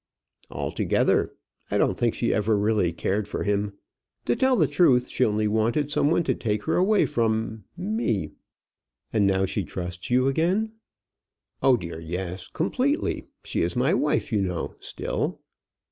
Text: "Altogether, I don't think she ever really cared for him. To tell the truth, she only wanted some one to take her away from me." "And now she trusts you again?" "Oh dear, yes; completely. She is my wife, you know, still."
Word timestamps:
"Altogether, 0.49 1.31
I 1.69 1.77
don't 1.77 1.95
think 1.95 2.15
she 2.15 2.33
ever 2.33 2.57
really 2.57 2.91
cared 2.91 3.27
for 3.27 3.43
him. 3.43 3.73
To 4.25 4.35
tell 4.35 4.55
the 4.55 4.65
truth, 4.65 5.07
she 5.09 5.23
only 5.23 5.47
wanted 5.47 5.91
some 5.91 6.09
one 6.09 6.23
to 6.23 6.33
take 6.33 6.63
her 6.63 6.75
away 6.75 7.05
from 7.05 7.65
me." 7.77 8.31
"And 9.13 9.27
now 9.27 9.45
she 9.45 9.63
trusts 9.63 10.09
you 10.09 10.27
again?" 10.27 10.71
"Oh 11.61 11.77
dear, 11.77 11.99
yes; 11.99 12.47
completely. 12.47 13.27
She 13.43 13.61
is 13.61 13.75
my 13.75 13.93
wife, 13.93 14.31
you 14.31 14.41
know, 14.41 14.73
still." 14.79 15.39